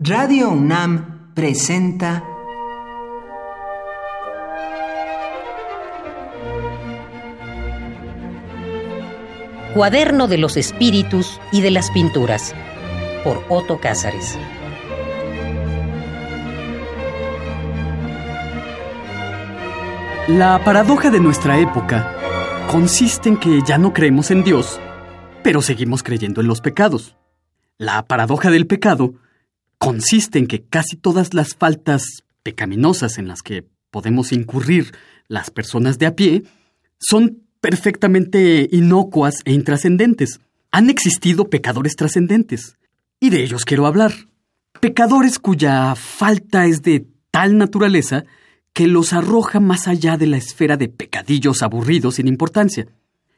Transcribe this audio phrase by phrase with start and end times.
[0.00, 2.22] Radio UNAM presenta
[9.74, 12.54] Cuaderno de los Espíritus y de las Pinturas
[13.24, 14.38] por Otto Cázares.
[20.28, 22.14] La paradoja de nuestra época
[22.70, 24.78] consiste en que ya no creemos en Dios,
[25.42, 27.16] pero seguimos creyendo en los pecados.
[27.78, 29.14] La paradoja del pecado
[29.78, 32.02] consiste en que casi todas las faltas
[32.42, 34.94] pecaminosas en las que podemos incurrir
[35.28, 36.44] las personas de a pie
[36.98, 40.40] son perfectamente inocuas e intrascendentes.
[40.70, 42.76] Han existido pecadores trascendentes,
[43.20, 44.12] y de ellos quiero hablar.
[44.80, 48.24] Pecadores cuya falta es de tal naturaleza
[48.72, 52.86] que los arroja más allá de la esfera de pecadillos aburridos sin importancia.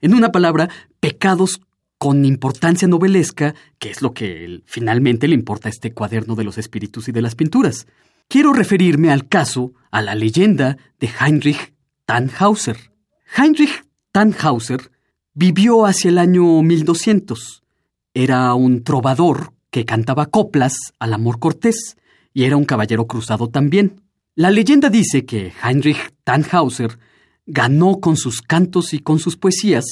[0.00, 1.60] En una palabra, pecados
[1.98, 6.58] con importancia novelesca, que es lo que finalmente le importa a este cuaderno de los
[6.58, 7.86] espíritus y de las pinturas.
[8.28, 11.72] Quiero referirme al caso, a la leyenda de Heinrich
[12.04, 12.76] Tannhauser.
[13.36, 14.90] Heinrich Tannhauser
[15.32, 17.62] vivió hacia el año 1200.
[18.14, 21.96] Era un trovador que cantaba coplas al amor cortés
[22.32, 24.02] y era un caballero cruzado también.
[24.34, 26.98] La leyenda dice que Heinrich Tannhauser
[27.46, 29.84] ganó con sus cantos y con sus poesías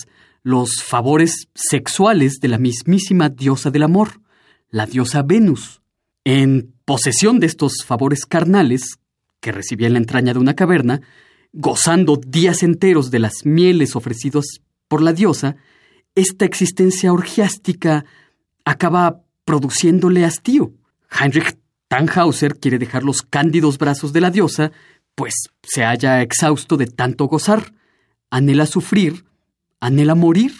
[0.42, 4.20] los favores sexuales de la mismísima diosa del amor,
[4.68, 5.80] la diosa Venus.
[6.24, 8.98] En posesión de estos favores carnales,
[9.40, 11.00] que recibía en la entraña de una caverna,
[11.52, 14.44] gozando días enteros de las mieles ofrecidas
[14.88, 15.56] por la diosa,
[16.14, 18.04] esta existencia orgiástica
[18.64, 20.72] acaba produciéndole hastío.
[21.10, 21.56] Heinrich
[21.88, 24.72] Tannhauser quiere dejar los cándidos brazos de la diosa,
[25.14, 27.74] pues se halla exhausto de tanto gozar,
[28.30, 29.24] anhela sufrir,
[29.80, 30.52] anhela morir.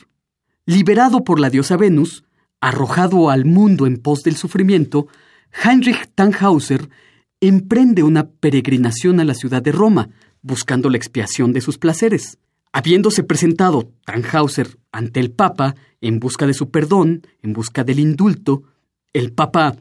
[0.67, 2.25] Liberado por la diosa Venus,
[2.61, 5.09] arrojado al mundo en pos del sufrimiento,
[5.63, 6.89] Heinrich Tannhauser
[7.41, 10.09] emprende una peregrinación a la ciudad de Roma,
[10.41, 12.39] buscando la expiación de sus placeres.
[12.73, 18.63] Habiéndose presentado Tannhauser ante el Papa en busca de su perdón, en busca del indulto,
[19.13, 19.77] el Papa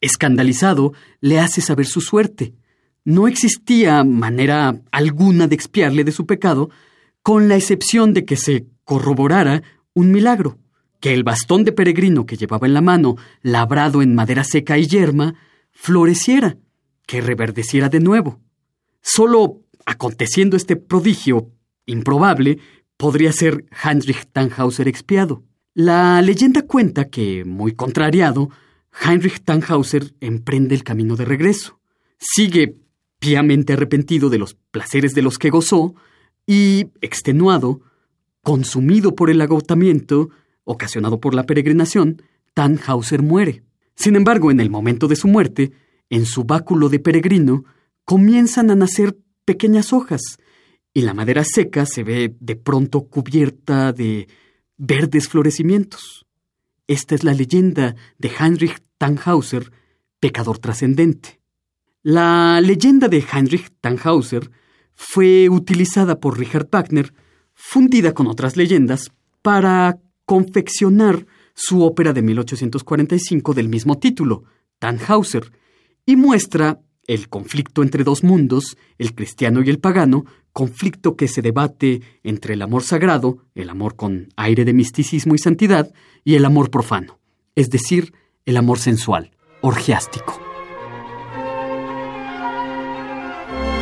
[0.00, 2.54] Escandalizado, le hace saber su suerte.
[3.08, 6.68] No existía manera alguna de expiarle de su pecado,
[7.22, 9.62] con la excepción de que se corroborara
[9.94, 10.58] un milagro,
[11.00, 14.86] que el bastón de peregrino que llevaba en la mano, labrado en madera seca y
[14.86, 15.36] yerma,
[15.70, 16.58] floreciera,
[17.06, 18.40] que reverdeciera de nuevo.
[19.00, 21.50] Solo aconteciendo este prodigio
[21.86, 22.58] improbable,
[22.98, 25.44] podría ser Heinrich Tannhauser expiado.
[25.72, 28.50] La leyenda cuenta que, muy contrariado,
[29.02, 31.80] Heinrich Tannhauser emprende el camino de regreso.
[32.18, 32.76] Sigue
[33.18, 35.94] piamente arrepentido de los placeres de los que gozó
[36.46, 37.80] y, extenuado,
[38.42, 40.30] consumido por el agotamiento
[40.64, 42.22] ocasionado por la peregrinación,
[42.54, 43.62] Tannhauser muere.
[43.94, 45.72] Sin embargo, en el momento de su muerte,
[46.10, 47.64] en su báculo de peregrino,
[48.04, 50.20] comienzan a nacer pequeñas hojas,
[50.92, 54.28] y la madera seca se ve de pronto cubierta de
[54.76, 56.26] verdes florecimientos.
[56.86, 59.72] Esta es la leyenda de Heinrich Tannhauser,
[60.20, 61.37] pecador trascendente.
[62.02, 64.50] La leyenda de Heinrich Tannhauser
[64.94, 67.12] fue utilizada por Richard Wagner,
[67.54, 69.10] fundida con otras leyendas,
[69.42, 74.44] para confeccionar su ópera de 1845 del mismo título,
[74.78, 75.52] Tannhauser,
[76.06, 81.42] y muestra el conflicto entre dos mundos, el cristiano y el pagano, conflicto que se
[81.42, 85.92] debate entre el amor sagrado, el amor con aire de misticismo y santidad,
[86.24, 87.18] y el amor profano,
[87.56, 88.12] es decir,
[88.44, 89.32] el amor sensual,
[89.62, 90.47] orgiástico.